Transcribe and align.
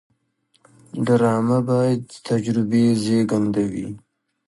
ډرامه 1.05 1.59
باید 1.69 1.99
د 2.11 2.13
تجربې 2.27 2.83
زیږنده 3.03 3.63
وي 3.71 3.87